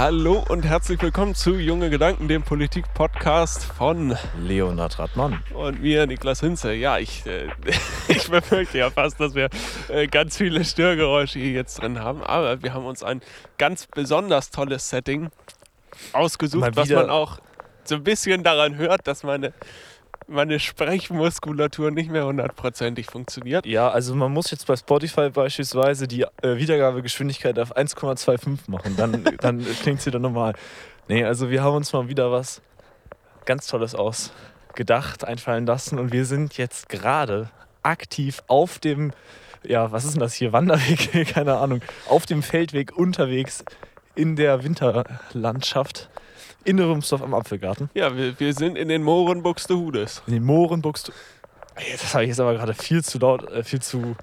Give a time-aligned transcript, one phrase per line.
[0.00, 5.42] Hallo und herzlich willkommen zu Junge Gedanken, dem Politik-Podcast von Leonhard Radmann.
[5.52, 6.72] und mir, Niklas Hinze.
[6.72, 7.48] Ja, ich, äh,
[8.08, 9.50] ich befürchte ja fast, dass wir
[9.88, 13.20] äh, ganz viele Störgeräusche hier jetzt drin haben, aber wir haben uns ein
[13.58, 15.28] ganz besonders tolles Setting
[16.14, 17.38] ausgesucht, was man auch
[17.84, 19.52] so ein bisschen daran hört, dass meine,
[20.30, 23.66] meine Sprechmuskulatur nicht mehr hundertprozentig funktioniert.
[23.66, 28.96] Ja, also man muss jetzt bei Spotify beispielsweise die äh, Wiedergabegeschwindigkeit auf 1,25 machen.
[28.96, 30.54] Dann, dann klingt es wieder normal.
[31.08, 32.62] Nee, also wir haben uns mal wieder was
[33.44, 37.50] ganz Tolles ausgedacht, einfallen lassen und wir sind jetzt gerade
[37.82, 39.12] aktiv auf dem,
[39.64, 43.64] ja, was ist denn das hier, Wanderweg, keine Ahnung, auf dem Feldweg unterwegs
[44.14, 46.08] in der Winterlandschaft
[46.64, 47.90] in Rümsdorf am Apfelgarten.
[47.94, 50.22] Ja, wir, wir sind in den Mooren Buxtehudes.
[50.26, 53.80] In den Mooren Ey, Das habe ich jetzt aber gerade viel zu laut, äh, viel
[53.80, 54.16] zu.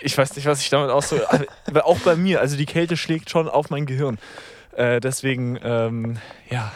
[0.00, 1.26] Ich weiß nicht, was ich damit ausdrücke.
[1.66, 4.18] aber auch bei mir, also die Kälte schlägt schon auf mein Gehirn.
[4.72, 6.18] Äh, deswegen, ähm,
[6.50, 6.72] ja,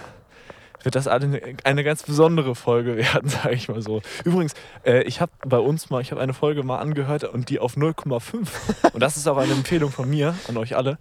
[0.83, 4.03] wird das eine, eine ganz besondere Folge werden, sage ich mal so.
[4.25, 7.59] Übrigens, äh, ich habe bei uns mal, ich habe eine Folge mal angehört und die
[7.59, 8.49] auf 0,5.
[8.93, 10.99] Und das ist auch eine Empfehlung von mir an euch alle.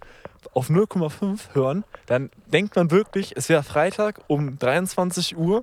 [0.54, 5.62] Auf 0,5 hören, dann denkt man wirklich, es wäre Freitag um 23 Uhr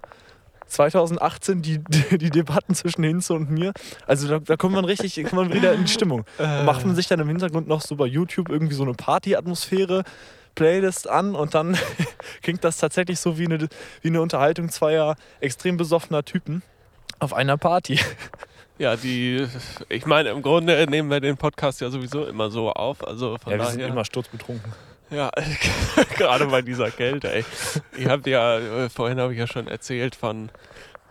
[0.70, 3.74] 2018 die, die, die Debatten zwischen Hinze und mir.
[4.06, 6.26] Also da, da kommt man richtig, kommt man wieder in die Stimmung.
[6.38, 10.04] Und macht man sich dann im Hintergrund noch so bei YouTube irgendwie so eine Party-Atmosphäre,
[10.56, 11.78] Playlist an und dann
[12.42, 13.68] klingt das tatsächlich so wie eine,
[14.02, 16.62] wie eine Unterhaltung zweier extrem besoffener Typen
[17.20, 18.00] auf einer Party.
[18.78, 19.46] Ja, die,
[19.90, 23.06] ich meine, im Grunde nehmen wir den Podcast ja sowieso immer so auf.
[23.06, 24.72] Also von Ja, wir daher, sind immer sturzbetrunken.
[25.10, 25.30] ja,
[26.18, 27.46] gerade bei dieser Kälte, ey.
[27.98, 30.50] Ich habe ja, äh, vorhin habe ich ja schon erzählt von,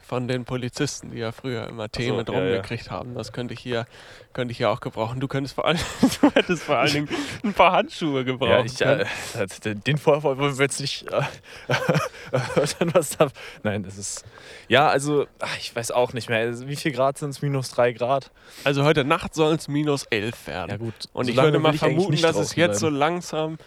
[0.08, 2.40] von den Polizisten, die ja früher immer Tee so, mit ja, ja.
[2.40, 3.14] rumgekriegt haben.
[3.14, 3.86] Das könnte ich hier,
[4.32, 5.20] könnte ich hier auch gebrauchen.
[5.20, 5.78] Du könntest vor allem,
[6.22, 7.08] du hättest vor allen Dingen
[7.44, 9.04] ein paar Handschuhe gebrauchen Ja, ich, äh,
[9.36, 11.20] das- den Vorfall wollen wir jetzt nicht äh,
[12.94, 13.28] was da.
[13.62, 14.24] Nein, das ist.
[14.68, 16.38] Ja, also, ach, ich weiß auch nicht mehr.
[16.38, 17.42] Also, Wie viel Grad sind es?
[17.42, 18.30] Minus drei Grad?
[18.64, 20.70] Also heute Nacht sollen es minus 11 werden.
[20.70, 20.94] Ja, gut.
[21.12, 22.98] Und ich Solange würde mal ich vermuten, dass es jetzt so bleiben.
[22.98, 23.58] langsam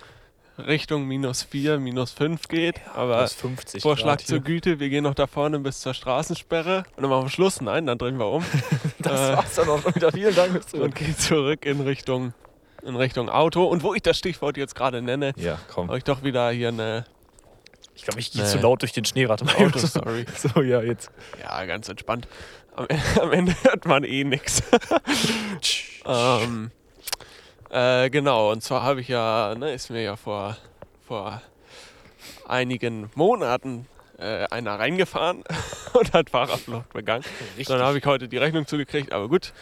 [0.58, 2.82] Richtung minus 4, minus 5 geht.
[2.94, 4.44] Aber Minus 50 Vorschlag Grad zur hier.
[4.44, 7.98] Güte, wir gehen noch da vorne bis zur Straßensperre und dann am Schluss, nein, dann
[7.98, 8.44] drehen wir um
[9.00, 10.12] Das äh, war's dann auch schon wieder.
[10.12, 12.34] Vielen Dank fürs und gehen zurück in Richtung,
[12.84, 13.64] in Richtung Auto.
[13.66, 17.06] Und wo ich das Stichwort jetzt gerade nenne, Ja, habe ich doch wieder hier eine
[17.96, 19.28] Ich glaube, ich gehe zu laut durch den Schnee.
[19.30, 19.56] Warte mal.
[19.56, 20.26] Autostory.
[20.36, 21.10] So, ja, jetzt.
[21.42, 22.28] Ja, ganz entspannt.
[22.76, 22.88] Am,
[23.22, 24.62] am Ende hört man eh nichts.
[26.06, 26.72] ähm,
[27.72, 30.58] äh, genau, und zwar habe ich ja, ne, ist mir ja vor,
[31.08, 31.42] vor
[32.48, 33.88] einigen Monaten
[34.18, 35.44] äh, einer reingefahren
[35.94, 37.24] und hat Fahrerflucht begangen.
[37.68, 39.54] Dann habe ich heute die Rechnung zugekriegt, aber gut,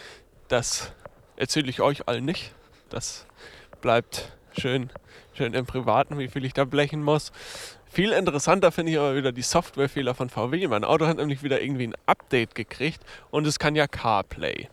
[0.48, 0.92] das
[1.38, 2.53] erzähle ich euch allen nicht.
[2.90, 3.25] Das
[3.81, 4.90] bleibt schön,
[5.34, 7.31] schön im Privaten, wie viel ich da blechen muss.
[7.92, 10.68] Viel interessanter finde ich aber wieder die Softwarefehler von VW.
[10.68, 14.68] Mein Auto hat nämlich wieder irgendwie ein Update gekriegt und es kann ja CarPlay.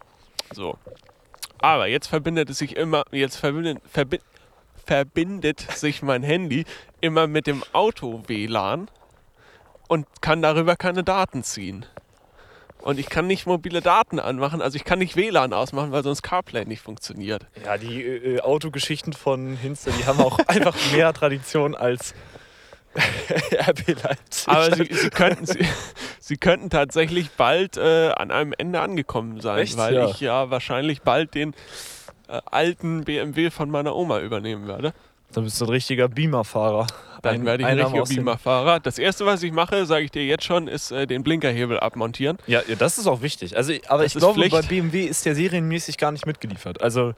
[0.52, 0.78] So.
[1.58, 4.20] Aber jetzt verbindet es sich immer, jetzt verbindet, verbi
[4.84, 6.64] verbindet sich mein Handy
[7.00, 8.88] immer mit dem Auto-WLAN
[9.88, 11.84] und kann darüber keine Daten ziehen.
[12.82, 16.22] Und ich kann nicht mobile Daten anmachen, also ich kann nicht WLAN ausmachen, weil sonst
[16.22, 17.46] CarPlay nicht funktioniert.
[17.64, 22.14] Ja, die äh, Autogeschichten von Hinze, die haben auch einfach mehr Tradition als
[23.68, 24.48] RB Leipzig.
[24.48, 25.66] Aber sie, sie, könnten, sie,
[26.26, 29.76] sie könnten tatsächlich bald äh, an einem Ende angekommen sein, Echt?
[29.76, 30.08] weil Ja.
[30.08, 31.54] ich ja wahrscheinlich bald den
[32.28, 34.92] äh, alten BMW von meiner Oma übernehmen werde.
[35.32, 36.86] Dann bist du ein richtiger Beamer-Fahrer.
[37.22, 38.80] Dann Ein- werde ich ein richtiger Beamer-Fahrer.
[38.80, 42.38] Das erste, was ich mache, sage ich dir jetzt schon, ist äh, den Blinkerhebel abmontieren.
[42.46, 43.56] Ja, das ist auch wichtig.
[43.56, 44.52] Also, aber Das ich glaube, Pflicht.
[44.52, 46.80] bei BMW ist der serienmäßig gar nicht mitgeliefert.
[46.82, 47.12] Also,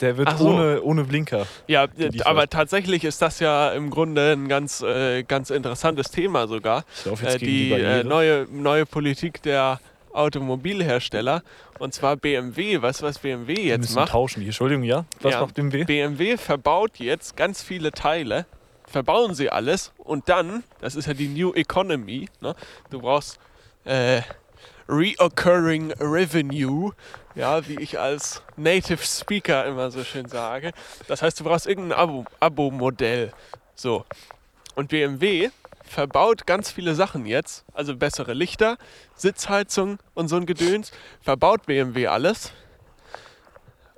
[0.00, 0.48] der wird so.
[0.48, 1.46] ohne, ohne Blinker.
[1.66, 2.26] Ja, Geliefert.
[2.26, 6.84] aber tatsächlich ist das ja im Grunde ein ganz, äh, ganz interessantes Thema sogar.
[6.98, 9.80] Ich laufe jetzt Äh, gegen die die äh, neue, neue Politik der
[10.12, 11.42] Automobilhersteller.
[11.78, 12.80] Und zwar BMW.
[12.82, 14.10] Weißt du, was BMW jetzt müssen macht?
[14.12, 14.40] tauschen.
[14.40, 15.04] Die Entschuldigung, ja?
[15.20, 15.40] Was Ja.
[15.42, 15.84] macht BMW?
[15.84, 18.46] BMW verbaut jetzt ganz viele Teile,
[18.86, 22.54] verbauen sie alles und dann, das ist ja die New Economy, ne?
[22.90, 23.38] du brauchst
[23.84, 24.22] äh,
[24.88, 26.92] Reoccurring Revenue,
[27.34, 30.72] ja, wie ich als Native Speaker immer so schön sage.
[31.06, 33.32] Das heißt, du brauchst irgendein Abo- Abo-Modell.
[33.74, 34.04] so.
[34.74, 35.50] Und BMW
[35.82, 38.76] verbaut ganz viele Sachen jetzt, also bessere Lichter,
[39.16, 42.52] Sitzheizung und so ein Gedöns, verbaut BMW alles.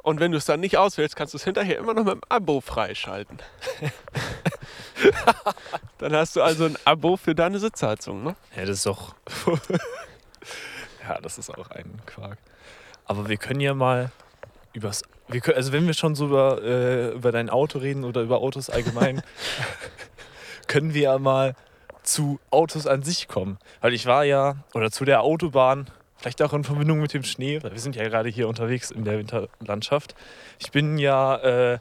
[0.03, 2.23] Und wenn du es dann nicht auswählst, kannst du es hinterher immer noch mit dem
[2.31, 3.39] Abo freischalten.
[5.99, 8.37] dann hast du also ein Abo für deine Sitzheizung, ne?
[8.57, 9.15] Ja, das ist doch.
[11.09, 12.39] ja, das ist auch ein Quark.
[13.05, 14.11] Aber wir können ja mal
[14.73, 15.03] übers.
[15.29, 18.39] Wir können, also, wenn wir schon so über, äh, über dein Auto reden oder über
[18.39, 19.23] Autos allgemein,
[20.67, 21.55] können wir ja mal
[22.03, 23.59] zu Autos an sich kommen.
[23.81, 27.63] Weil ich war ja, oder zu der Autobahn, vielleicht auch in Verbindung mit dem Schnee,
[27.63, 30.15] weil wir sind ja gerade hier unterwegs in der Winterlandschaft.
[30.59, 31.79] Ich bin ja äh,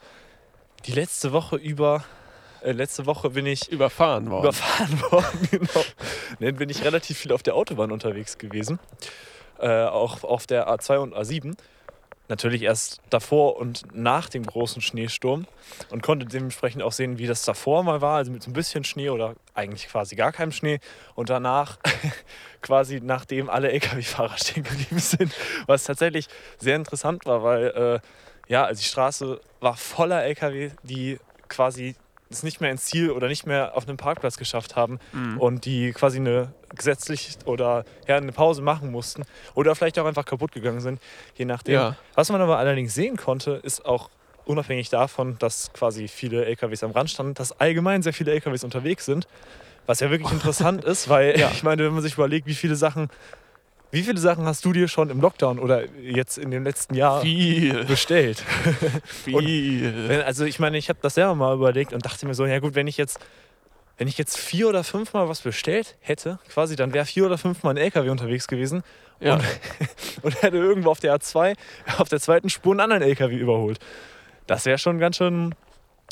[0.85, 2.03] die letzte Woche über,
[2.61, 4.43] äh, letzte Woche bin ich Überfahren worden.
[4.43, 5.85] überfahren worden, genau.
[6.39, 8.79] Dann bin ich relativ viel auf der Autobahn unterwegs gewesen.
[9.59, 11.55] Äh, auch auf der A2 und A7.
[12.29, 15.47] Natürlich erst davor und nach dem großen Schneesturm
[15.89, 18.83] und konnte dementsprechend auch sehen, wie das davor mal war, also mit so ein bisschen
[18.83, 20.79] Schnee oder eigentlich quasi gar keinem Schnee
[21.15, 21.79] und danach
[22.61, 25.33] quasi nachdem alle Lkw-Fahrer stehen geblieben sind,
[25.65, 26.27] was tatsächlich
[26.59, 27.99] sehr interessant war, weil äh,
[28.47, 31.95] ja, also die Straße war voller Lkw, die quasi
[32.29, 35.37] es nicht mehr ins Ziel oder nicht mehr auf einem Parkplatz geschafft haben Mhm.
[35.39, 39.23] und die quasi eine gesetzlich oder ja, eine Pause machen mussten
[39.55, 41.01] oder vielleicht auch einfach kaputt gegangen sind,
[41.35, 41.73] je nachdem.
[41.73, 41.95] Ja.
[42.15, 44.09] Was man aber allerdings sehen konnte, ist auch
[44.45, 49.05] unabhängig davon, dass quasi viele LKWs am Rand standen, dass allgemein sehr viele LKWs unterwegs
[49.05, 49.27] sind,
[49.87, 51.49] was ja wirklich interessant ist, weil Ja.
[51.53, 53.09] ich meine, wenn man sich überlegt, wie viele Sachen,
[53.91, 57.21] wie viele Sachen hast du dir schon im Lockdown oder jetzt in dem letzten Jahr
[57.21, 58.43] Viel, bestellt?
[59.05, 60.23] viel.
[60.25, 62.75] Also ich meine, ich habe das selber mal überlegt und dachte mir so, ja gut,
[62.75, 63.19] wenn ich jetzt,
[63.97, 67.73] wenn ich jetzt vier oder fünfmal was bestellt hätte, quasi, dann wäre vier oder fünfmal
[67.73, 68.83] ein LKW unterwegs gewesen
[69.19, 69.33] Ja.
[69.35, 69.43] und,
[70.21, 71.55] und hätte irgendwo auf der A2,
[71.97, 73.79] auf der zweiten Spur einen anderen LKW überholt.
[74.47, 75.55] Das wäre schon ganz schön,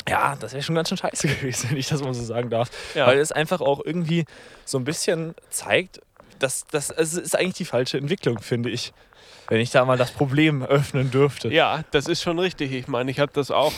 [0.08, 2.70] ja, das wäre schon ganz schön scheiße gewesen, wenn ich das mal so sagen darf.
[2.94, 3.06] Ja.
[3.06, 4.24] Weil es einfach auch irgendwie
[4.64, 6.00] so ein bisschen zeigt,
[6.38, 8.92] das es ist eigentlich die falsche Entwicklung, finde ich.
[9.48, 11.48] Wenn ich da mal das Problem öffnen dürfte.
[11.48, 12.72] Ja, das ist schon richtig.
[12.72, 13.72] Ich meine, ich habe das auch.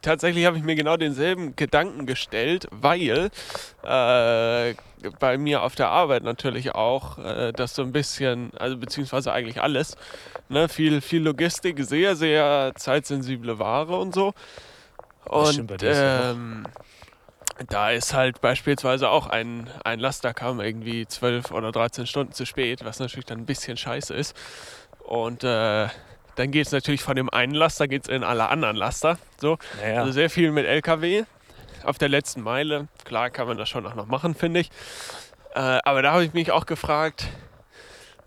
[0.00, 3.30] Tatsächlich habe ich mir genau denselben Gedanken gestellt, weil
[3.82, 4.74] äh,
[5.18, 9.60] bei mir auf der Arbeit natürlich auch äh, das so ein bisschen, also beziehungsweise eigentlich
[9.60, 9.98] alles,
[10.48, 14.32] ne, viel, viel Logistik, sehr, sehr zeitsensible Ware und so.
[15.26, 16.64] Das Und ähm,
[17.68, 22.46] da ist halt beispielsweise auch ein, ein Laster kam irgendwie 12 oder 13 Stunden zu
[22.46, 24.36] spät, was natürlich dann ein bisschen scheiße ist.
[25.04, 25.88] Und äh,
[26.36, 29.18] dann geht es natürlich von dem einen Laster geht's in alle anderen Laster.
[29.40, 29.58] So.
[29.80, 30.00] Naja.
[30.00, 31.24] Also sehr viel mit LKW
[31.84, 32.88] auf der letzten Meile.
[33.04, 34.70] Klar kann man das schon auch noch machen, finde ich.
[35.54, 37.26] Äh, aber da habe ich mich auch gefragt,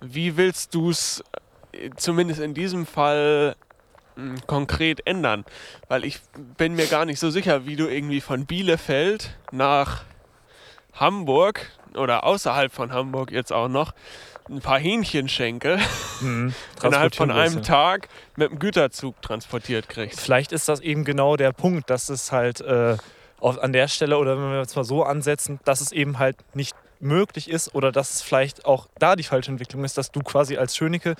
[0.01, 1.24] wie willst du es
[1.98, 3.56] zumindest in diesem Fall
[4.47, 5.45] konkret ändern?
[5.88, 6.19] Weil ich
[6.57, 10.03] bin mir gar nicht so sicher, wie du irgendwie von Bielefeld nach
[10.94, 13.94] Hamburg oder außerhalb von Hamburg jetzt auch noch
[14.50, 15.79] ein paar Hähnchenschenkel
[16.21, 16.53] Mhm.
[16.81, 18.07] innerhalb von einem Tag
[18.38, 20.21] mit dem Güterzug transportiert kriegst.
[20.21, 22.95] Vielleicht ist das eben genau der Punkt, dass es halt äh,
[23.39, 26.38] auf, an der Stelle oder wenn wir jetzt mal so ansetzen, dass es eben halt
[26.56, 30.21] nicht möglich ist oder dass es vielleicht auch da die falsche Entwicklung ist, dass du
[30.21, 31.15] quasi als Schönecke,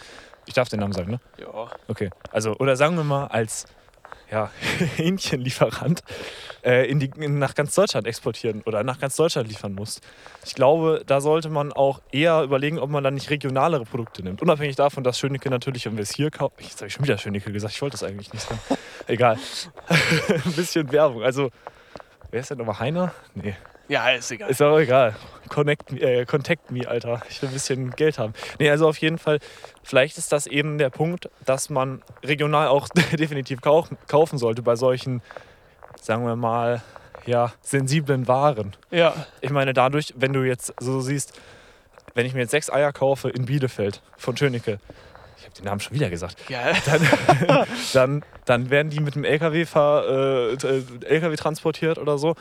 [0.45, 1.19] ich darf den Namen sagen, ne?
[1.38, 1.69] Ja.
[1.88, 2.09] Okay.
[2.31, 3.65] Also, oder sagen wir mal als
[4.31, 4.50] ja,
[4.95, 6.01] Hähnchenlieferant
[6.63, 10.01] äh, in die, in, nach ganz Deutschland exportieren oder nach ganz Deutschland liefern musst.
[10.45, 14.42] Ich glaube, da sollte man auch eher überlegen, ob man dann nicht regionalere Produkte nimmt.
[14.42, 16.56] Unabhängig davon, dass Schönecke natürlich, wenn wir es hier kaufen.
[16.59, 18.59] Jetzt habe ich schon wieder Schönecke gesagt, ich wollte das eigentlich nicht sagen.
[19.07, 19.38] Egal.
[19.88, 21.24] Ein bisschen Werbung.
[21.24, 21.51] Also,
[22.31, 23.13] wer ist denn nochmal Heiner?
[23.36, 23.56] Nee.
[23.87, 24.49] Ja, ist egal.
[24.49, 25.15] Ist auch egal.
[25.49, 27.21] Connect äh, contact me, Alter.
[27.30, 28.33] Ich will ein bisschen Geld haben.
[28.59, 29.39] Nee, also auf jeden Fall,
[29.83, 34.75] vielleicht ist das eben der Punkt, dass man regional auch definitiv kau kaufen sollte bei
[34.75, 35.21] solchen,
[36.01, 36.81] sagen wir mal,
[37.27, 38.75] ja, sensiblen Waren.
[38.92, 41.33] ja, Ich meine, dadurch, wenn du jetzt so siehst,
[42.13, 44.80] wenn ich mir jetzt sechs Eier kaufe in Bielefeld von Schönecke,
[45.37, 46.71] ich habe den Namen schon wieder gesagt, ja.
[46.85, 52.35] dann, dann, dann werden die mit dem LKW, ver, äh, t- LKW transportiert oder so.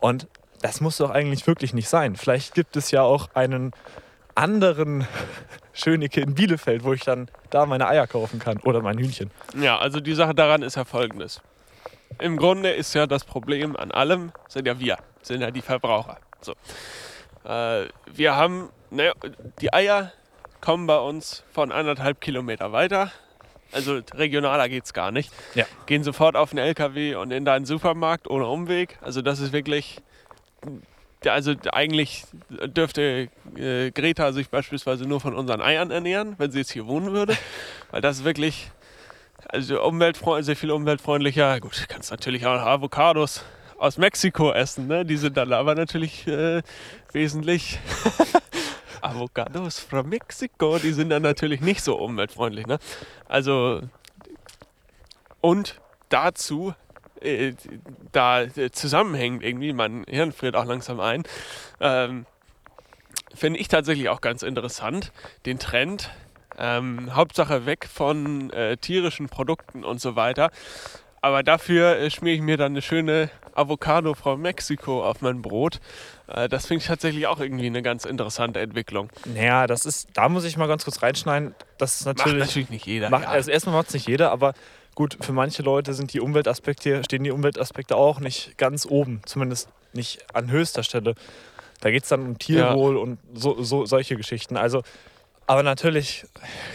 [0.00, 0.26] Und
[0.62, 2.16] das muss doch eigentlich wirklich nicht sein.
[2.16, 3.72] Vielleicht gibt es ja auch einen
[4.34, 5.06] anderen
[5.72, 9.30] Schönecke in Bielefeld, wo ich dann da meine Eier kaufen kann oder mein Hühnchen.
[9.60, 11.40] Ja, also die Sache daran ist ja folgendes.
[12.18, 16.18] Im Grunde ist ja das Problem an allem, sind ja wir, sind ja die Verbraucher.
[16.40, 16.52] So.
[17.44, 19.12] Äh, wir haben, ne,
[19.60, 20.12] die Eier
[20.60, 23.10] kommen bei uns von anderthalb Kilometer weiter.
[23.72, 25.32] Also regionaler geht es gar nicht.
[25.54, 25.64] Ja.
[25.86, 28.98] Gehen sofort auf den LKW und in deinen Supermarkt ohne Umweg.
[29.00, 30.02] Also das ist wirklich,
[31.26, 36.70] also eigentlich dürfte äh, Greta sich beispielsweise nur von unseren Eiern ernähren, wenn sie jetzt
[36.70, 37.36] hier wohnen würde.
[37.90, 38.70] Weil das wirklich,
[39.48, 41.60] also umweltfreundlich, sehr viel umweltfreundlicher.
[41.60, 43.44] Gut, du kannst natürlich auch noch Avocados
[43.78, 45.04] aus Mexiko essen, ne?
[45.04, 46.62] Die sind dann aber natürlich äh,
[47.12, 47.78] wesentlich.
[49.02, 52.78] Avocados from Mexico, die sind dann natürlich nicht so umweltfreundlich, ne?
[53.26, 53.80] Also
[55.40, 56.74] und dazu
[57.22, 57.54] äh,
[58.12, 61.22] da äh, zusammenhängt irgendwie, mein Hirn friert auch langsam ein,
[61.80, 62.26] ähm,
[63.34, 65.12] finde ich tatsächlich auch ganz interessant,
[65.46, 66.10] den Trend,
[66.58, 70.50] ähm, Hauptsache weg von äh, tierischen Produkten und so weiter,
[71.22, 75.80] Aber dafür äh, schmiere ich mir dann eine schöne Avocado from Mexico auf mein Brot.
[76.28, 79.10] Äh, das finde ich tatsächlich auch irgendwie eine ganz interessante Entwicklung.
[79.26, 81.54] Naja, das ist, da muss ich mal ganz kurz reinschneiden.
[81.76, 83.10] Das ist natürlich, Macht natürlich nicht jeder.
[83.10, 83.30] Macht, ja.
[83.30, 84.54] Also erstmal macht es nicht jeder, aber
[85.00, 89.70] gut, für manche Leute sind die Umweltaspekte, stehen die Umweltaspekte auch nicht ganz oben, zumindest
[89.94, 91.14] nicht an höchster Stelle.
[91.80, 94.58] Da geht es dann um Tierwohl und so, so, solche Geschichten.
[94.58, 94.82] Also,
[95.46, 96.26] aber natürlich,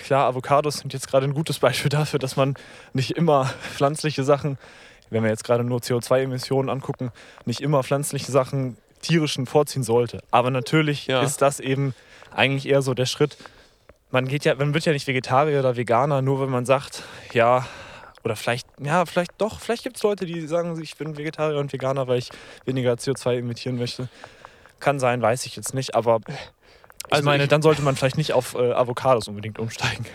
[0.05, 2.55] klar, Avocados sind jetzt gerade ein gutes Beispiel dafür, dass man
[2.94, 4.58] nicht immer pflanzliche Sachen,
[5.12, 7.12] wenn wir jetzt gerade nur CO2-Emissionen angucken,
[7.46, 10.24] nicht immer pflanzliche Sachen tierischen vorziehen sollte.
[10.32, 11.22] Aber natürlich Ja.
[11.22, 11.94] ist das eben
[12.32, 13.38] eigentlich eher so der Schritt,
[14.10, 17.67] man geht ja, man wird ja nicht Vegetarier oder Veganer, nur wenn man sagt, ja,
[18.25, 21.72] oder vielleicht, ja, vielleicht doch, vielleicht gibt es Leute, die sagen, ich bin Vegetarier und
[21.72, 22.29] Veganer, weil ich
[22.65, 24.10] weniger CO2 emittieren möchte.
[24.79, 26.34] Kann sein, weiß ich jetzt nicht, aber ich
[27.13, 30.05] Also meine, ich- dann sollte man vielleicht nicht auf äh, Avocados unbedingt umsteigen.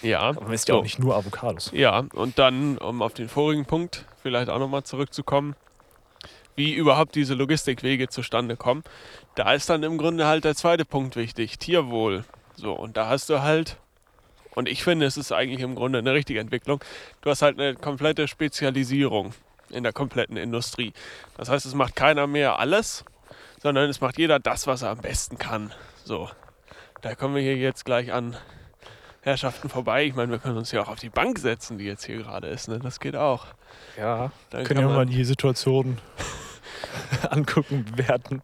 [0.00, 0.20] ja.
[0.20, 0.78] Aber man isst ja So.
[0.78, 1.70] auch nicht nur Avocados.
[1.74, 5.56] Ja, und dann, um auf den vorigen Punkt vielleicht auch nochmal zurückzukommen,
[6.54, 8.84] wie überhaupt diese Logistikwege zustande kommen,
[9.34, 12.24] da ist dann im Grunde halt der zweite Punkt wichtig, Tierwohl.
[12.54, 13.76] So, und da hast du halt,
[14.54, 16.82] und ich finde, es ist eigentlich im Grunde eine richtige Entwicklung,
[17.22, 19.32] du hast halt eine komplette Spezialisierung
[19.70, 20.92] in der kompletten Industrie.
[21.36, 23.04] Das heißt, es macht keiner mehr alles,
[23.62, 25.72] sondern es macht jeder das, was er am besten kann.
[26.04, 26.28] So,
[27.02, 28.36] da kommen wir hier jetzt gleich an
[29.22, 30.04] Herrschaften vorbei.
[30.04, 32.48] Ich meine, wir können uns ja auch auf die Bank setzen, die jetzt hier gerade
[32.48, 32.68] ist.
[32.68, 32.78] Ne?
[32.78, 33.46] Das geht auch.
[33.98, 35.98] Ja, Dann, können kann wir mal man, die Situation
[37.30, 38.42] angucken, bewerten.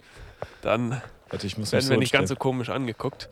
[0.62, 3.28] dann Warte, ich muss mich werden so wir nicht ganz so komisch angeguckt.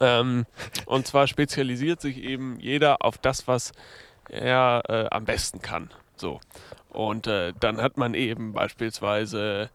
[0.00, 0.46] Ähm,
[0.86, 3.72] und zwar spezialisiert sich eben jeder auf das, was
[4.28, 5.90] er äh, am besten kann.
[6.16, 6.40] So.
[6.88, 9.70] Und äh, dann hat man eben beispielsweise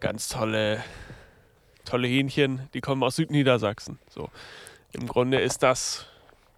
[0.00, 0.82] ganz tolle,
[1.84, 3.98] tolle Hähnchen, die kommen aus Südniedersachsen.
[4.08, 4.30] So.
[4.92, 6.06] Im Grunde ist das,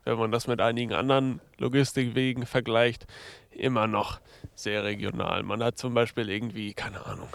[0.04, 3.06] wenn man das mit einigen anderen Logistikwegen vergleicht,
[3.50, 4.20] immer noch
[4.54, 5.42] sehr regional.
[5.42, 7.28] Man hat zum Beispiel irgendwie, keine Ahnung,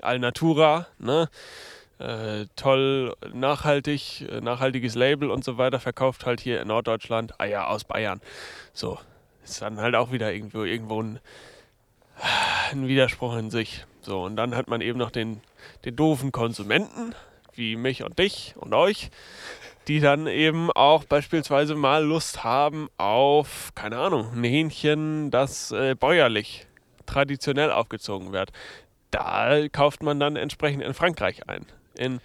[0.00, 1.28] Alnatura, ne?
[2.04, 7.70] Äh, toll, nachhaltig, äh, nachhaltiges Label und so weiter, verkauft halt hier in Norddeutschland Eier
[7.70, 8.20] aus Bayern.
[8.74, 8.98] So,
[9.42, 11.18] ist dann halt auch wieder irgendwo, irgendwo ein,
[12.72, 13.86] ein Widerspruch in sich.
[14.02, 15.40] So, und dann hat man eben noch den,
[15.86, 17.14] den doofen Konsumenten,
[17.54, 19.10] wie mich und dich und euch,
[19.88, 25.94] die dann eben auch beispielsweise mal Lust haben auf, keine Ahnung, ein Hähnchen, das äh,
[25.94, 26.66] bäuerlich,
[27.06, 28.50] traditionell aufgezogen wird.
[29.10, 31.64] Da kauft man dann entsprechend in Frankreich ein,
[31.96, 32.20] in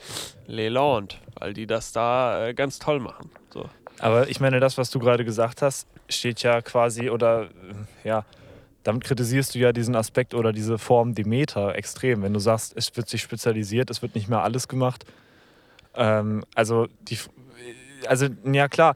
[0.47, 3.29] Leland, weil die das da äh, ganz toll machen.
[3.49, 3.69] So.
[3.99, 8.25] Aber ich meine, das, was du gerade gesagt hast, steht ja quasi oder äh, ja,
[8.83, 12.23] damit kritisierst du ja diesen Aspekt oder diese Form Demeter extrem.
[12.23, 15.05] Wenn du sagst, es wird sich spezialisiert, es wird nicht mehr alles gemacht.
[15.95, 17.17] Ähm, also, die,
[18.07, 18.95] also, ja klar,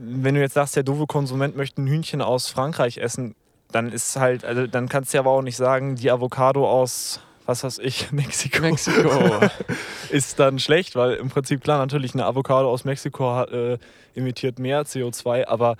[0.00, 3.34] wenn du jetzt sagst, der doofe Konsument möchte ein Hühnchen aus Frankreich essen,
[3.70, 7.20] dann ist halt, also dann kannst du ja aber auch nicht sagen, die Avocado aus,
[7.46, 9.40] was weiß ich, Mexiko, Mexiko.
[10.10, 13.78] ist dann schlecht, weil im Prinzip klar, natürlich eine Avocado aus Mexiko hat, äh,
[14.14, 15.76] emittiert mehr CO2, aber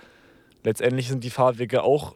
[0.63, 2.15] letztendlich sind die Fahrwege auch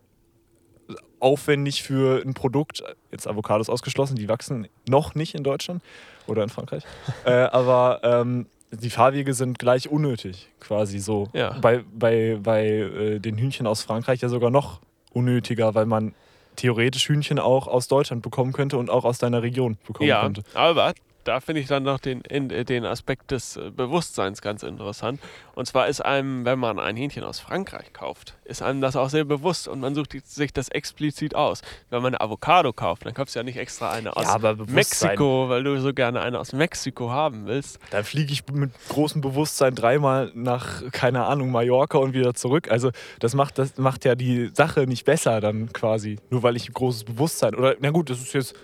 [1.20, 5.84] aufwendig für ein Produkt, jetzt Avocados ausgeschlossen, die wachsen noch nicht in Deutschland
[6.28, 6.84] oder in Frankreich,
[7.26, 11.28] äh, aber ähm, die Fahrwege sind gleich unnötig, quasi so.
[11.34, 11.58] Ja.
[11.60, 14.80] Bei, bei, bei äh, den Hühnchen aus Frankreich ja sogar noch
[15.12, 16.14] unnötiger, weil man
[16.60, 20.44] theoretisch Hühnchen auch aus Deutschland bekommen könnte und auch aus deiner Region bekommen Ja, könnte.
[20.54, 20.94] aber
[21.30, 25.20] da finde ich dann noch den, in, äh, den Aspekt des äh, Bewusstseins ganz interessant.
[25.54, 29.10] Und zwar ist einem, wenn man ein Hähnchen aus Frankreich kauft, ist einem das auch
[29.10, 31.62] sehr bewusst und man sucht sich das explizit aus.
[31.92, 34.56] Wenn man eine Avocado kauft, dann kaufst du ja nicht extra eine aus Ja.
[34.70, 37.78] Mexiko, weil du so gerne eine aus Mexiko haben willst.
[37.92, 42.72] Dann fliege ich mit großem Bewusstsein dreimal nach, keine Ahnung, Mallorca und wieder zurück.
[42.72, 46.18] Also das macht, das macht ja die Sache nicht besser dann quasi.
[46.32, 47.54] Nur weil ich ein großes Bewusstsein.
[47.54, 48.56] Oder na gut, das ist jetzt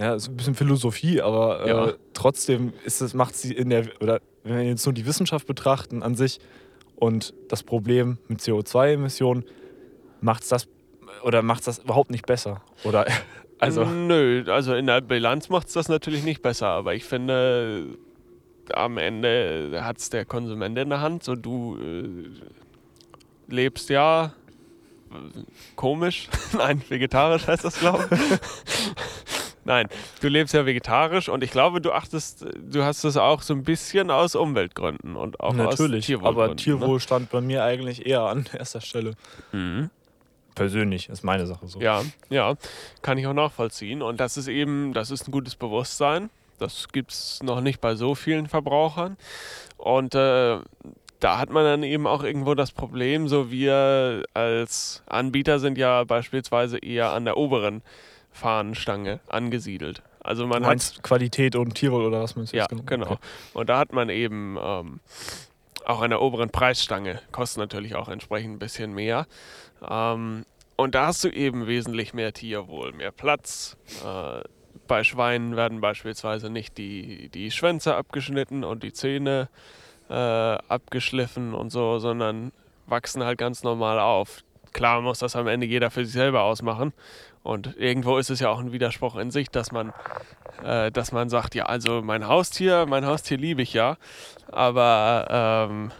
[0.00, 1.86] ja, ist ein bisschen Philosophie, aber Ja.
[1.88, 5.46] äh, trotzdem ist es, macht sie in der, oder wenn wir jetzt nur die Wissenschaft
[5.46, 6.40] betrachten an sich
[6.96, 9.44] und das Problem mit CO2-Emissionen,
[10.20, 10.68] macht es das
[11.22, 12.62] oder macht das überhaupt nicht besser.
[12.84, 13.06] Oder
[13.58, 13.84] also.
[13.84, 17.98] Nö, also in der Bilanz macht es das natürlich nicht besser, aber ich finde,
[18.72, 21.24] am Ende hat es der Konsument in der Hand.
[21.24, 22.08] So, du äh,
[23.52, 24.32] lebst ja
[25.10, 25.40] äh,
[25.76, 26.28] komisch.
[26.56, 28.18] Nein, vegetarisch heißt das, glaube ich.
[29.64, 29.88] Nein,
[30.20, 33.62] du lebst ja vegetarisch und ich glaube, du achtest, du hast es auch so ein
[33.62, 36.44] bisschen aus Umweltgründen und auch aus Natürlich, Tierwohlgründen.
[36.44, 39.12] aber Tierwohl stand bei mir eigentlich eher an erster Stelle.
[39.52, 39.58] Ne?
[39.58, 39.90] Mhm.
[40.54, 41.80] Persönlich ist meine Sache so.
[41.80, 42.54] Ja, ja,
[43.02, 44.02] kann ich auch nachvollziehen.
[44.02, 46.30] Und das ist eben, das ist ein gutes Bewusstsein.
[46.58, 49.16] Das gibt es noch nicht bei so vielen Verbrauchern.
[49.78, 50.58] Und äh,
[51.20, 56.04] da hat man dann eben auch irgendwo das Problem, so wir als Anbieter sind ja
[56.04, 57.82] beispielsweise eher an der oberen
[58.32, 60.02] Fahnenstange angesiedelt.
[60.22, 62.42] Also man meinst Qualität und Tirol oder was du?
[62.52, 63.12] ja, jetzt genau.
[63.12, 63.18] Okay.
[63.54, 65.00] Und da hat man eben ähm,
[65.84, 69.26] auch an der oberen Preisstange, kostet natürlich auch entsprechend ein bisschen mehr.
[69.88, 70.44] Ähm,
[70.76, 73.76] und da hast du eben wesentlich mehr Tierwohl, mehr Platz.
[74.04, 74.42] Äh,
[74.86, 79.48] bei Schweinen werden beispielsweise nicht die, die Schwänze abgeschnitten und die Zähne
[80.08, 82.52] äh, abgeschliffen und so, sondern
[82.86, 84.42] wachsen halt ganz normal auf.
[84.72, 86.92] Klar muss das am Ende jeder für sich selber ausmachen.
[87.42, 89.92] Und irgendwo ist es ja auch ein Widerspruch in sich, dass man,
[90.62, 93.96] äh, dass man sagt, ja, also mein Haustier, mein Haustier liebe ich ja,
[94.50, 95.92] aber ähm,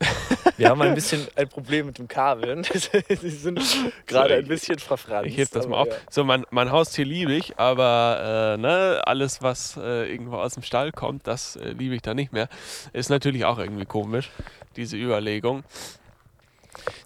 [0.56, 2.64] Wir haben ein bisschen ein Problem mit dem Kabeln.
[3.20, 3.60] Sie sind
[4.06, 5.28] gerade ein bisschen verfranst.
[5.28, 5.88] ich heb das mal auf.
[5.88, 5.94] ja.
[6.08, 10.62] So, mein, mein Haustier liebe ich, aber äh, ne, alles, was äh, irgendwo aus dem
[10.62, 12.48] Stall kommt, das äh, liebe ich da nicht mehr.
[12.92, 14.30] Ist natürlich auch irgendwie komisch,
[14.76, 15.64] diese Überlegung.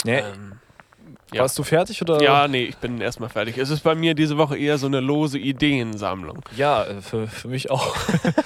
[0.05, 0.53] Nee, Ähm,
[1.33, 1.41] ja.
[1.43, 2.23] Warst du fertig oder?
[2.23, 3.59] ja, nee, ich bin erstmal fertig.
[3.59, 6.41] Es ist bei mir diese Woche eher so eine lose Ideensammlung.
[6.57, 7.97] Ja, äh, für, für mich auch.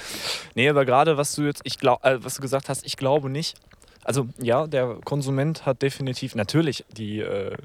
[0.55, 3.29] nee, aber gerade was du jetzt, ich glaub, äh, was du gesagt hast, ich glaube
[3.29, 3.57] nicht.
[4.03, 7.55] Also ja, der Konsument hat definitiv natürlich die, äh,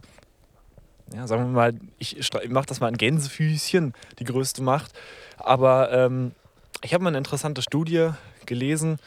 [1.15, 2.19] ja, sagen wir mal, ich
[2.51, 4.93] mache das mal in Gänsefüßchen, die größte Macht.
[5.39, 6.33] Aber ähm,
[6.83, 8.11] ich habe mal eine interessante Studie
[8.45, 8.99] gelesen.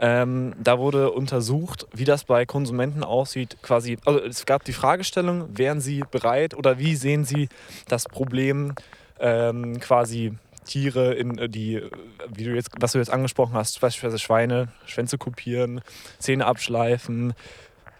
[0.00, 3.56] Ähm, da wurde untersucht, wie das bei Konsumenten aussieht.
[3.62, 7.48] Quasi, also es gab die Fragestellung, wären sie bereit oder wie sehen sie
[7.88, 8.74] das Problem
[9.20, 10.32] ähm, quasi
[10.64, 11.82] Tiere in äh, die,
[12.28, 15.80] wie du jetzt, was du jetzt angesprochen hast, beispielsweise Schweine, Schwänze kopieren,
[16.18, 17.34] Zähne abschleifen,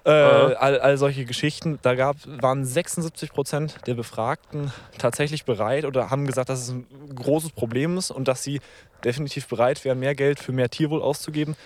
[0.06, 0.56] äh, Ja.
[0.58, 1.78] all, all solche Geschichten.
[1.82, 6.86] Da gab, waren 76 Prozent der Befragten tatsächlich bereit oder haben gesagt, dass es ein
[7.14, 8.60] großes Problem ist und dass sie
[9.04, 11.56] definitiv bereit wären, mehr Geld für mehr Tierwohl auszugeben.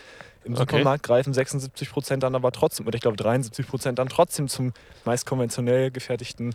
[0.44, 0.60] Im Okay.
[0.62, 4.72] Supermarkt greifen 76 Prozent dann aber trotzdem, oder ich glaube 73 Prozent dann trotzdem zum
[5.04, 6.54] meist konventionell gefertigten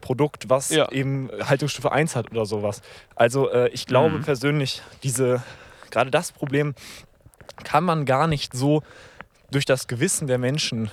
[0.00, 0.90] Produkt, was Ja.
[0.92, 2.82] eben Haltungsstufe 1 hat oder sowas.
[3.16, 4.22] Also äh, ich glaube Mhm.
[4.22, 5.42] persönlich, diese,
[5.90, 6.74] gerade das Problem
[7.64, 8.82] kann man gar nicht so
[9.50, 10.90] durch das Gewissen der Menschen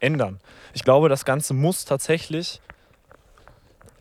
[0.00, 0.40] ändern.
[0.74, 2.60] Ich glaube, das Ganze muss tatsächlich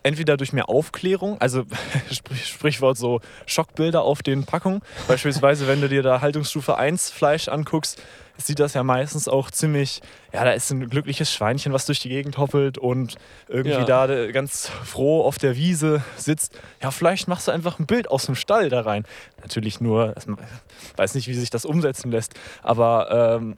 [0.02, 1.66] entweder durch mehr Aufklärung, also
[2.12, 4.82] sprich, Sprichwort so Schockbilder auf den Packungen.
[5.08, 8.02] Beispielsweise, wenn du dir da Haltungsstufe 1 Fleisch anguckst,
[8.38, 12.08] sieht das ja meistens auch ziemlich, ja, da ist ein glückliches Schweinchen, was durch die
[12.08, 13.18] Gegend hoppelt und
[13.50, 13.84] irgendwie Ja.
[13.84, 16.58] da äh, ganz froh auf der Wiese sitzt.
[16.82, 19.04] Ja, vielleicht machst du einfach ein Bild aus dem Stall da rein.
[19.42, 20.26] Natürlich nur, ich
[20.98, 22.34] weiß nicht, wie sich das umsetzen lässt,
[22.64, 23.58] aber ähm,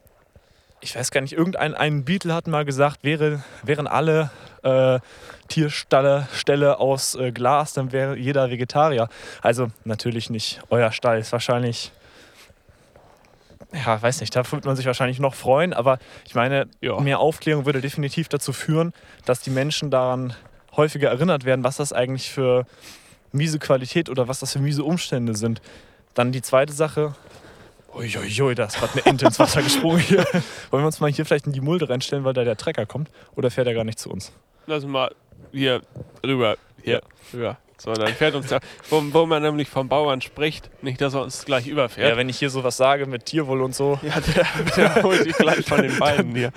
[0.82, 4.30] ich weiß gar nicht, irgendein ein Beatle hat mal gesagt, wäre, wären alle
[4.62, 4.98] äh,
[5.48, 9.08] Tierstalle Ställe aus äh, Glas, dann wäre jeder Vegetarier.
[9.40, 10.60] Also natürlich nicht.
[10.70, 11.92] Euer Stall ist wahrscheinlich,
[13.72, 16.98] ja, weiß nicht, da würde man sich wahrscheinlich noch freuen, aber ich meine, Ja.
[17.00, 18.92] mehr Aufklärung würde definitiv dazu führen,
[19.24, 20.34] dass die Menschen daran
[20.76, 22.66] häufiger erinnert werden, was das eigentlich für
[23.30, 25.62] miese Qualität oder was das für miese Umstände sind.
[26.14, 27.14] Dann die zweite Sache.
[27.94, 30.24] Uiuiui, da ist gerade eine Ente ins Wasser gesprungen hier.
[30.70, 33.10] Wollen wir uns mal hier vielleicht in die Mulde reinstellen, weil da der Trecker kommt?
[33.36, 34.32] Oder fährt er gar nicht zu uns?
[34.66, 35.14] Lass mal
[35.52, 35.82] hier
[36.24, 36.56] rüber.
[36.82, 37.02] Hier,
[37.32, 37.58] rüber.
[37.78, 41.22] So, dann fährt uns da, wo, wo man nämlich vom Bauern spricht, nicht, dass er
[41.22, 42.16] uns gleich Ja, überfährt.
[42.16, 45.66] wenn ich hier sowas sage mit Tierwohl und so, Ja, der, der holt sich gleich
[45.66, 46.52] von den beiden hier.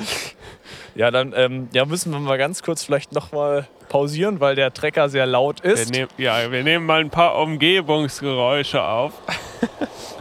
[0.93, 5.09] ja, dann ähm, ja, müssen wir mal ganz kurz vielleicht nochmal pausieren, weil der Trecker
[5.09, 5.89] sehr laut Wir ist.
[5.91, 9.13] nehmen, ja, wir nehmen mal ein paar Umgebungsgeräusche auf.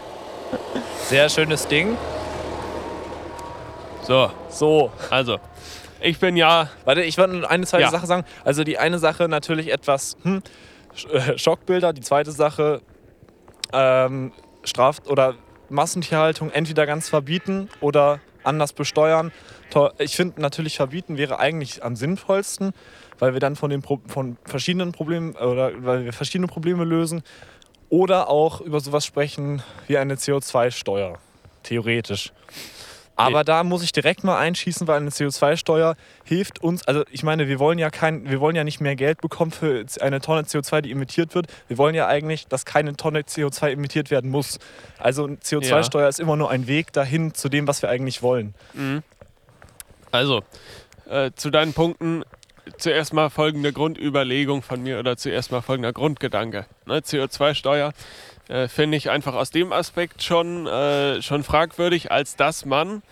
[1.08, 1.98] Sehr schönes Ding.
[4.02, 5.38] So, So, also,
[6.00, 7.90] ich bin ja, Warte, ich wollte nur eine zweite Ja.
[7.90, 8.24] Sache sagen.
[8.44, 10.42] Also die eine Sache natürlich etwas hm,
[11.12, 11.92] äh, Schockbilder.
[11.92, 12.80] Die zweite Sache
[13.72, 14.32] ähm,
[14.64, 15.34] Straf- oder
[15.68, 19.30] Massentierhaltung entweder ganz verbieten oder anders besteuern.
[19.98, 22.72] Ich finde natürlich verbieten wäre eigentlich am sinnvollsten,
[23.18, 27.22] weil wir dann von den Pro von verschiedenen Problemen oder weil wir verschiedene Probleme lösen
[27.94, 31.16] oder auch über sowas sprechen wie eine CO2-Steuer
[31.62, 32.32] theoretisch.
[33.14, 36.82] Aber da muss ich direkt mal einschießen, weil eine CO2-Steuer hilft uns.
[36.88, 39.86] Also ich meine, wir wollen ja kein, wir wollen ja nicht mehr Geld bekommen für
[40.00, 41.46] eine Tonne CO2, die emittiert wird.
[41.68, 44.58] Wir wollen ja eigentlich, dass keine Tonne CO2 emittiert werden muss.
[44.98, 48.54] Also eine CO2-Steuer ist immer nur ein Weg dahin zu dem, was wir eigentlich wollen.
[50.10, 50.42] also,
[51.08, 52.24] äh, zu deinen Punkten
[52.78, 56.66] zuerst mal folgende Grundüberlegung von mir oder zuerst mal folgender Grundgedanke.
[56.86, 57.92] Ne, CO2-Steuer
[58.48, 63.02] äh, finde ich einfach aus dem Aspekt schon, äh, schon fragwürdig, als dass man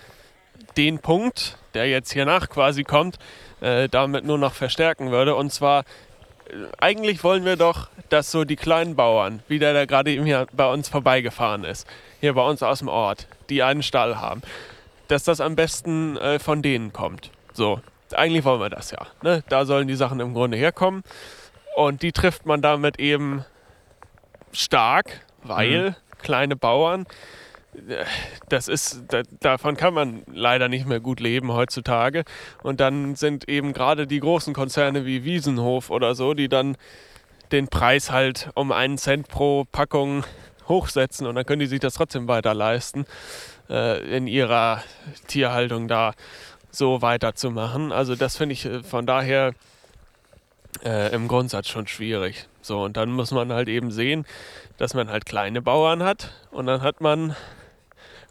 [0.76, 3.18] den Punkt, der jetzt hier nach quasi kommt,
[3.60, 5.34] äh, damit nur noch verstärken würde.
[5.34, 9.84] Und zwar, äh, eigentlich wollen wir doch, dass so die kleinen Bauern, wie der da
[9.86, 11.86] gerade eben hier bei uns vorbeigefahren ist,
[12.20, 14.42] hier bei uns aus dem Ort, die einen Stall haben,
[15.08, 17.30] dass das am besten äh, von denen kommt.
[17.52, 17.80] So,
[18.14, 19.06] eigentlich wollen wir das ja.
[19.22, 19.42] Ne?
[19.48, 21.02] Da sollen die Sachen im Grunde herkommen.
[21.76, 23.44] Und die trifft man damit eben
[24.52, 25.94] stark, weil mhm.
[26.22, 27.06] kleine Bauern,
[28.50, 32.24] das ist, da, davon kann man leider nicht mehr gut leben heutzutage.
[32.62, 36.76] Und dann sind eben gerade die großen Konzerne wie Wiesenhof oder so, die dann
[37.50, 40.24] den Preis halt um einen Cent pro Packung
[40.68, 43.04] hochsetzen und dann können die sich das trotzdem weiter leisten,
[43.68, 44.82] äh, in ihrer
[45.26, 46.14] Tierhaltung da
[46.72, 47.92] so weiterzumachen.
[47.92, 49.52] Also das finde ich äh, von daher
[50.84, 52.48] äh, im Grundsatz schon schwierig.
[52.62, 54.24] So, und dann muss man halt eben sehen,
[54.78, 57.36] dass man halt kleine Bauern hat und dann hat man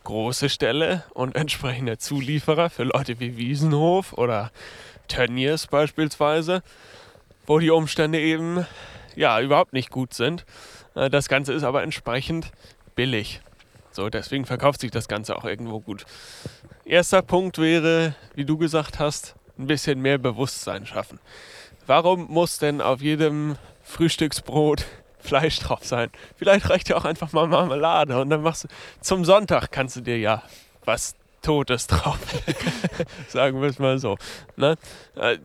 [0.04, 4.52] große Ställe und entsprechende Zulieferer für Leute wie Wiesenhof oder
[5.08, 6.64] Tönnies beispielsweise,
[7.46, 8.66] wo die Umstände eben
[9.16, 10.46] ja überhaupt nicht gut sind.
[10.96, 12.52] Äh, das Ganze ist aber entsprechend
[12.96, 13.42] billig.
[13.92, 16.06] So, deswegen verkauft sich das Ganze auch irgendwo gut.
[16.92, 21.22] Erster Punkt wäre, wie du gesagt hast, ein bisschen mehr Bewusstsein schaffen.
[21.88, 24.84] Warum muss denn auf jedem Frühstücksbrot
[25.22, 26.10] Fleisch drauf sein?
[26.36, 28.68] Vielleicht reicht ja auch einfach mal Marmelade und dann machst du
[29.00, 30.44] zum Sonntag kannst du dir ja
[30.84, 32.20] was Totes drauf.
[33.30, 34.18] Sagen wir es mal so.
[34.58, 34.76] Ne?
[35.16, 35.38] Äh,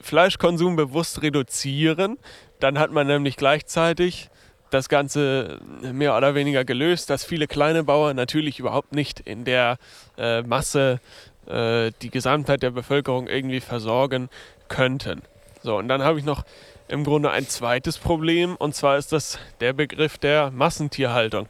[0.00, 2.16] Fleischkonsum bewusst reduzieren,
[2.58, 4.30] dann hat man nämlich gleichzeitig
[4.70, 9.78] das Ganze mehr oder weniger gelöst, dass viele kleine Bauern natürlich überhaupt nicht in der
[10.16, 11.00] äh, Masse
[11.46, 14.28] äh, die Gesamtheit der Bevölkerung irgendwie versorgen
[14.68, 15.22] könnten.
[15.62, 16.44] So, und dann habe ich noch
[16.88, 21.48] im Grunde ein zweites Problem, und zwar ist das der Begriff der Massentierhaltung.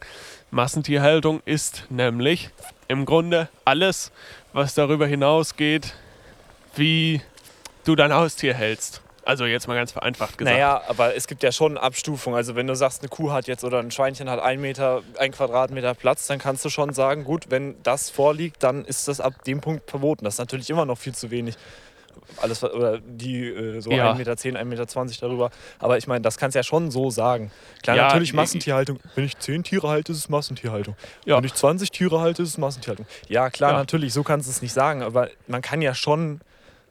[0.50, 2.50] Massentierhaltung ist nämlich
[2.88, 4.10] im Grunde alles,
[4.52, 5.94] was darüber hinausgeht,
[6.76, 7.22] wie
[7.84, 9.00] du dein Haustier hältst.
[9.24, 10.54] Also jetzt mal ganz vereinfacht gesagt.
[10.54, 12.36] Naja, aber es gibt ja schon Abstufungen.
[12.36, 15.32] Also wenn du sagst, eine Kuh hat jetzt oder ein Schweinchen hat ein Meter, ein
[15.32, 19.44] Quadratmeter Platz, dann kannst du schon sagen, gut, wenn das vorliegt, dann ist das ab
[19.44, 20.24] dem Punkt verboten.
[20.24, 21.56] Das ist natürlich immer noch viel zu wenig.
[22.36, 24.12] Alles, oder die äh, so ja.
[24.12, 24.16] 1,10
[24.64, 25.50] Meter, 1,20 Meter darüber.
[25.78, 27.50] Aber ich meine, das kannst du ja schon so sagen.
[27.82, 29.00] Klar, ja, natürlich Massentierhaltung.
[29.14, 30.96] Wenn ich 10 Tiere halte, ist es Massentierhaltung.
[31.24, 31.36] Ja.
[31.36, 33.06] Wenn ich 20 Tiere halte, ist es Massentierhaltung.
[33.28, 35.02] Ja, klar, natürlich, so kannst du es nicht sagen.
[35.02, 36.40] Aber man kann ja schon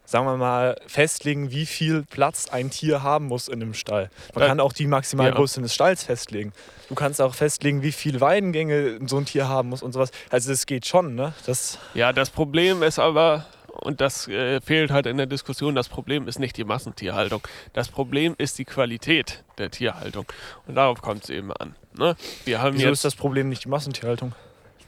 [0.10, 4.10] sagen wir mal, festlegen, wie viel Platz ein Tier haben muss in einem Stall.
[4.34, 5.64] Man kann auch die Maximalgröße ja.
[5.64, 6.52] des Stalls festlegen.
[6.88, 10.10] Du kannst auch festlegen, wie viele Weidengänge so ein Tier haben muss und sowas.
[10.32, 11.34] Also das geht schon, ne?
[11.46, 15.90] Das ja, das Problem ist aber, und das äh, fehlt halt in der Diskussion, das
[15.90, 17.48] Problem ist nicht die Massentierhaltung.
[17.74, 20.26] Das Problem ist die Qualität der Tierhaltung.
[20.66, 21.76] Und darauf kommt es eben an.
[21.96, 22.16] Ne?
[22.46, 24.34] Wir haben Wieso jetzt, ist das Problem nicht die Massentierhaltung?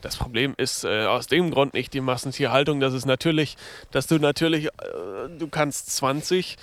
[0.02, 3.56] Das Problem ist äh, aus dem Grund nicht die Massentierhaltung, dass es natürlich,
[3.92, 4.70] dass du natürlich, äh,
[5.38, 6.58] du kannst 20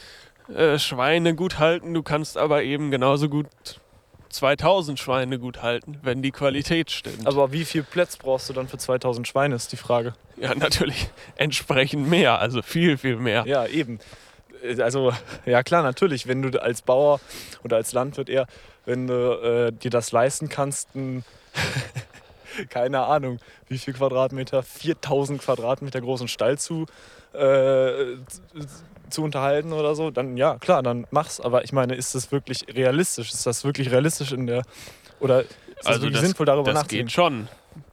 [0.54, 3.46] äh, Schweine gut halten, du kannst aber eben genauso gut
[4.30, 7.26] 2000 Schweine gut halten, wenn die Qualität stimmt.
[7.26, 10.14] Aber wie viel Platz brauchst du dann für 2000 Schweine, ist die Frage.
[10.36, 13.44] Ja, natürlich entsprechend mehr, also viel, viel mehr.
[13.46, 14.00] Ja, eben.
[14.62, 15.12] Äh, also,
[15.46, 17.20] ja klar, natürlich, wenn du als Bauer
[17.62, 18.46] oder als Landwirt eher,
[18.84, 21.24] wenn du äh, dir das leisten kannst, ein
[22.70, 26.86] keine Ahnung, wie viel Quadratmeter, 4000 Quadratmeter großen Stall zu,
[27.32, 28.16] äh,
[29.10, 31.40] zu unterhalten oder so, dann ja, klar, dann mach's.
[31.40, 33.32] Aber ich meine, ist das wirklich realistisch?
[33.32, 34.62] Ist das wirklich realistisch in der.
[35.20, 37.06] Oder ist das also wirklich das, sinnvoll darüber das nachzudenken?
[37.06, 37.48] Das geht schon,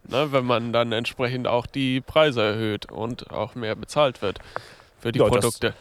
[0.08, 4.39] ne, wenn man dann entsprechend auch die Preise erhöht und auch mehr bezahlt wird
[4.99, 5.73] für die ja, Produkte.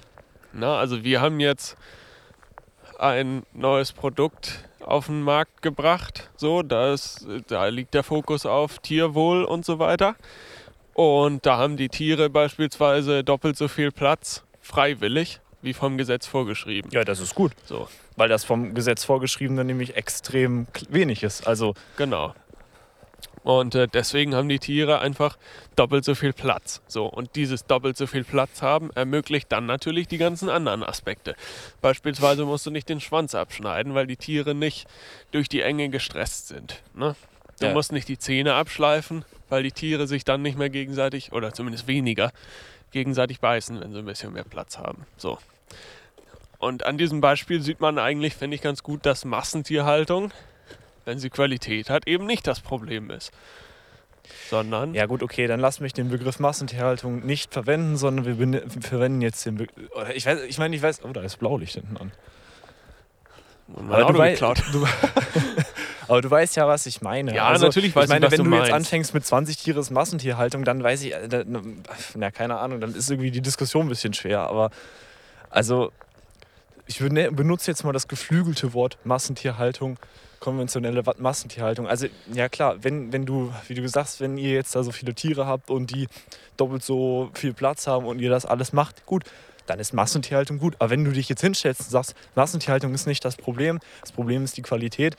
[0.52, 1.76] Na, also wir haben jetzt
[2.98, 6.30] ein neues Produkt auf den Markt gebracht.
[6.36, 10.16] So, das, da liegt der Fokus auf Tierwohl und so weiter.
[10.94, 16.90] Und da haben die Tiere beispielsweise doppelt so viel Platz, freiwillig, wie vom Gesetz vorgeschrieben.
[16.92, 17.52] Ja, das ist gut.
[17.64, 17.88] So.
[18.16, 21.46] Weil das vom Gesetz vorgeschriebene nämlich extrem wenig ist.
[21.46, 22.34] Also genau.
[23.44, 25.36] Und äh, deswegen haben die Tiere einfach
[25.76, 26.80] doppelt so viel Platz.
[26.88, 31.36] So, und dieses doppelt so viel Platz haben ermöglicht dann natürlich die ganzen anderen Aspekte.
[31.82, 34.88] Beispielsweise musst du nicht den Schwanz abschneiden, weil die Tiere nicht
[35.30, 36.82] durch die Enge gestresst sind.
[36.94, 37.14] Ne?
[37.60, 37.74] Du ja.
[37.74, 41.86] musst nicht die Zähne abschleifen, weil die Tiere sich dann nicht mehr gegenseitig, oder zumindest
[41.86, 42.32] weniger,
[42.92, 45.04] gegenseitig beißen, wenn sie ein bisschen mehr Platz haben.
[45.18, 45.38] So.
[46.58, 50.32] Und an diesem Beispiel sieht man eigentlich, finde ich, ganz gut, dass Massentierhaltung
[51.04, 53.32] wenn sie Qualität hat, eben nicht das Problem ist.
[54.48, 54.94] Sondern.
[54.94, 59.44] Ja, gut, okay, dann lass mich den Begriff Massentierhaltung nicht verwenden, sondern wir, verwenden jetzt
[59.44, 59.90] den Begriff.
[60.14, 61.04] Ich, weiß, ich meine, ich weiß.
[61.04, 62.12] Oh, da ist Blaulicht hinten an.
[63.76, 64.34] Aber du, wei
[64.72, 64.86] du,
[66.08, 67.34] aber du, weißt ja, was ich meine.
[67.34, 69.56] Ja, also, natürlich weiß ich, meine, ich, was wenn du, du jetzt anfängst mit 20
[69.56, 71.44] Tiere ist Massentierhaltung, dann weiß ich, äh,
[72.14, 74.40] na, keine Ahnung, dann ist irgendwie die Diskussion ein bisschen schwer.
[74.40, 74.70] Aber
[75.50, 75.92] also,
[76.86, 79.98] ich benutze jetzt mal das geflügelte Wort Massentierhaltung
[80.44, 81.88] konventionelle Massentierhaltung.
[81.88, 85.14] Also ja klar, wenn, wenn du, wie du sagst, wenn ihr jetzt da so viele
[85.14, 86.06] Tiere habt und die
[86.58, 89.24] doppelt so viel Platz haben und ihr das alles macht, gut,
[89.66, 90.76] dann ist Massentierhaltung gut.
[90.78, 94.44] Aber wenn du dich jetzt hinstellst und sagst, Massentierhaltung ist nicht das Problem, das Problem
[94.44, 95.16] ist die Qualität,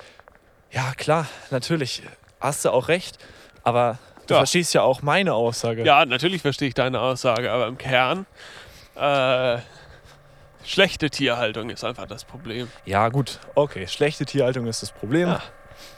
[0.71, 2.03] ja klar, natürlich,
[2.39, 3.17] hast du auch recht,
[3.63, 4.41] aber du Ja.
[4.41, 5.83] verstehst ja auch meine Aussage.
[5.83, 8.27] Ja, natürlich verstehe ich deine Aussage, aber im Kern
[8.95, 9.57] äh,
[10.65, 12.67] schlechte Tierhaltung ist einfach das Problem.
[12.85, 15.29] ja gut, okay, schlechte Tierhaltung ist das Problem.
[15.29, 15.41] Ja.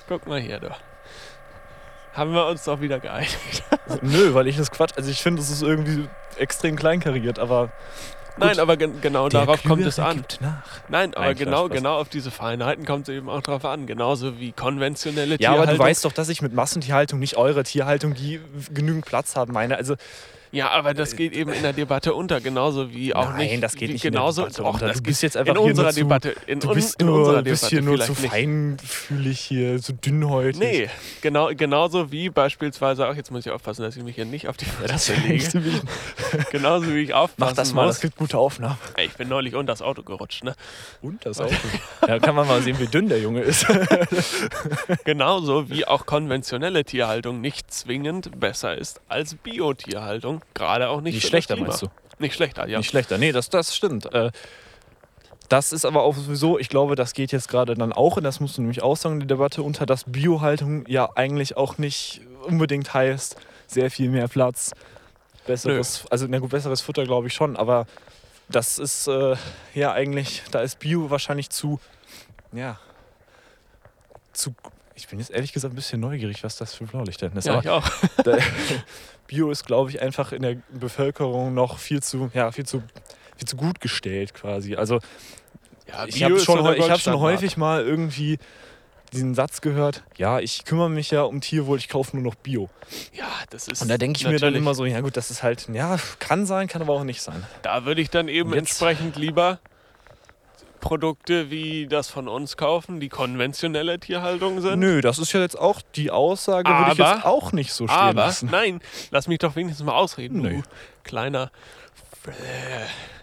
[0.08, 0.70] Guck mal hier, du.
[2.14, 3.64] Haben wir uns doch wieder geeinigt.
[4.02, 7.72] Nö, weil ich das Quatsch, also ich finde, es ist irgendwie extrem kleinkariert, aber
[8.40, 10.24] Nein, aber gen genau darauf kommt es an.
[10.90, 13.88] Nein, aber Nein, genau, genau auf diese Feinheiten kommt es eben auch drauf an.
[13.88, 15.64] Genauso wie konventionelle Ja, Tierhaltung.
[15.64, 18.40] aber du weißt doch, dass ich mit Massentierhaltung nicht eure Tierhaltung, die
[18.72, 19.76] genügend Platz haben, meine.
[19.78, 19.96] Also
[20.52, 23.64] Ja, aber das geht eben in der Debatte unter, genauso wie auch Nein, nicht.
[23.64, 24.88] das geht nicht in der genauso, Debatte unter.
[24.88, 26.36] Das geht bist jetzt einfach in hier unserer zu- Debatte.
[26.48, 28.28] In, du un- bist in nur, Debatte hier nur zu nicht.
[28.32, 30.60] feinfühlig hier, so dünnhäutig.
[30.60, 30.90] Nee,
[31.22, 34.58] genau, genauso wie beispielsweise auch, jetzt muss ich aufpassen, dass ich mich hier nicht auf
[34.58, 35.50] die Ja, das Fresse lege.
[35.50, 35.82] du wie-
[36.52, 37.96] Genauso wie ich aufpassen Mach das mal, muss.
[37.96, 38.78] das gibt gute Aufnahmen.
[39.04, 40.56] Ich bin neulich unter das Auto gerutscht, ne?
[41.02, 41.54] Und das Auto.
[42.08, 43.66] Ja, kann man mal sehen, wie dünn der Junge ist.
[45.04, 50.37] Genauso wie auch konventionelle Tierhaltung nicht zwingend besser ist als Biotierhaltung.
[50.54, 51.88] Gerade auch nicht Nicht schlechter, meinst du?
[52.20, 52.78] Nicht schlechter, ja.
[52.80, 53.18] Nicht schlechter.
[53.18, 54.12] Nee, das, das stimmt.
[54.14, 54.32] Äh,
[55.50, 58.40] Das ist aber auch sowieso, ich glaube, das geht jetzt gerade dann auch, und das
[58.42, 62.20] musst du nämlich auch sagen, in die Debatte unter, dass Biohaltung ja eigentlich auch nicht
[62.46, 64.72] unbedingt heißt, sehr viel mehr Platz,
[65.46, 67.86] besseres, also na gut, besseres Futter glaube ich schon, aber
[68.50, 69.36] das ist äh,
[69.74, 71.80] ja eigentlich, da ist Bio wahrscheinlich zu,
[72.52, 72.78] ja,
[74.34, 74.54] zu,
[74.98, 77.46] ich bin jetzt ehrlich gesagt ein bisschen neugierig, was das für Blaulicht denn ist.
[77.46, 77.88] Ja, aber ich auch.
[79.28, 82.82] Bio ist, glaube ich, einfach in der Bevölkerung noch viel zu, ja, viel zu,
[83.36, 84.76] viel zu gut gestellt quasi.
[84.76, 85.00] Also
[85.88, 88.40] Ja, ich habe schon, so ich hab schon häufig mal irgendwie
[89.14, 92.70] diesen Satz gehört, ja, ich kümmere mich ja um Tierwohl, ich kaufe nur noch Bio.
[93.14, 93.82] Ja, das ist.
[93.82, 96.46] Und da denke ich mir dann immer so, ja gut, das ist halt, ja, kann
[96.46, 97.46] sein, kann aber auch nicht sein.
[97.62, 99.60] Da würde ich dann eben entsprechend lieber
[100.88, 104.80] Produkte wie das von uns kaufen, die konventionelle Tierhaltung sind.
[104.80, 107.88] Nö, das ist ja jetzt auch, die Aussage würde ich Aber- jetzt auch nicht so
[107.88, 108.48] stehen Aber, lassen.
[108.52, 108.80] nein,
[109.12, 110.50] lass mich doch wenigstens mal ausreden, Nö.
[110.50, 110.64] du
[111.04, 111.52] kleiner.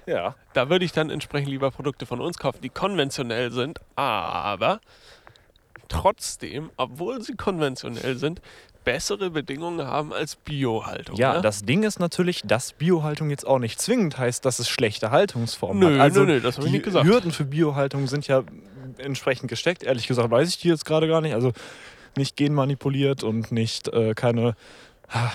[0.06, 0.34] Ja.
[0.52, 4.80] Da würde ich dann entsprechend lieber Produkte von uns kaufen, die konventionell sind, aber
[5.88, 8.40] trotzdem, obwohl sie konventionell sind,
[8.84, 11.16] bessere Bedingungen haben als Biohaltung.
[11.16, 11.40] Ja, ne?
[11.40, 15.78] das Ding ist natürlich, dass Biohaltung jetzt auch nicht zwingend heißt, dass es schlechte Haltungsformen
[15.88, 16.00] Nö, hat.
[16.02, 17.06] Also nö, nö, das hab ich die nicht gesagt.
[17.06, 18.42] Hürden für Biohaltung sind ja
[18.98, 19.82] entsprechend gesteckt.
[19.82, 21.34] Ehrlich gesagt weiß ich die jetzt gerade gar nicht.
[21.34, 21.52] Also
[22.16, 24.54] nicht genmanipuliert und nicht äh, keine,
[25.08, 25.30] ah,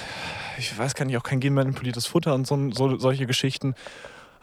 [0.57, 3.75] ich weiß gar nicht, auch kein genmanipuliertes Futter und so, so, solche Geschichten.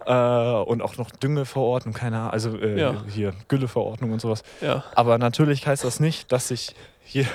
[0.04, 3.02] Äh, und auch noch Düngeverordnung, keine Ahnung, also äh, Ja.
[3.12, 4.42] hier Gülleverordnung und sowas.
[4.60, 4.84] ja.
[4.94, 7.26] Aber natürlich heißt das nicht, dass ich hier.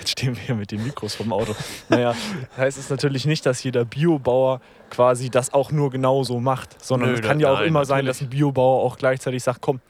[0.00, 1.54] Jetzt stehen wir hier mit den Mikros vom Auto.
[1.88, 2.14] Naja,
[2.56, 7.14] heißt es natürlich nicht, dass jeder Biobauer quasi das auch nur genauso macht, sondern Nö,
[7.16, 8.18] es kann ja auch nein, immer sein, natürlich.
[8.18, 9.80] dass ein Biobauer auch gleichzeitig sagt, komm,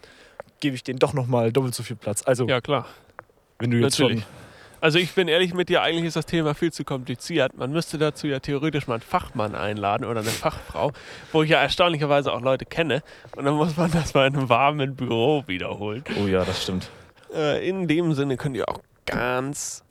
[0.59, 2.23] gebe ich denen doch nochmal doppelt so viel Platz.
[2.27, 2.87] Also, ja, klar.
[3.59, 4.23] wenn du jetzt natürlich.
[4.25, 4.41] schon.
[4.83, 7.55] Also ich bin ehrlich mit dir, eigentlich ist das Thema viel zu kompliziert.
[7.55, 10.93] Man müsste dazu ja theoretisch mal einen Fachmann einladen oder eine Fachfrau,
[11.33, 13.03] wo ich ja erstaunlicherweise auch Leute kenne.
[13.37, 16.03] Und dann muss man das mal in einem warmen Büro wiederholen.
[16.19, 16.89] Oh ja, das stimmt.
[17.35, 19.85] Äh, in dem Sinne könnt ihr auch ganz,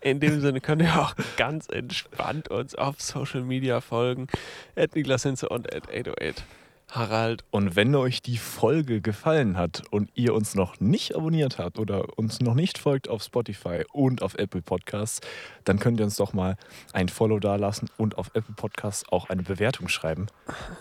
[0.00, 4.28] in dem Sinne könnt ihr auch ganz entspannt uns auf Social Media folgen.
[4.76, 6.44] At Niklas Hinze und at 808
[6.90, 7.44] Harald.
[7.50, 12.18] Und wenn euch die Folge gefallen hat und ihr uns noch nicht abonniert habt oder
[12.18, 15.20] uns noch nicht folgt auf Spotify und auf Apple Podcasts,
[15.64, 16.56] dann könnt ihr uns doch mal
[16.92, 20.26] ein Follow dalassen und auf Apple Podcasts auch eine Bewertung schreiben.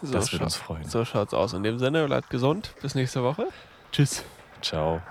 [0.02, 0.84] So das würde uns freuen.
[0.84, 1.54] So schaut's aus.
[1.54, 2.76] In dem Sinne, bleibt gesund.
[2.82, 3.48] Bis nächste Woche.
[3.92, 4.24] Tschüss.
[4.62, 5.02] Ciao.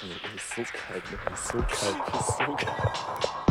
[0.00, 3.47] Es ist so kalt, es ist so kalt, es ist so kalt.